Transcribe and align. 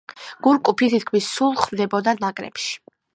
გურკუფი 0.45 0.87
თითქმის 0.93 1.27
სულ 1.35 1.53
ხვდებოდა 1.65 2.15
ნაკრებში. 2.25 2.73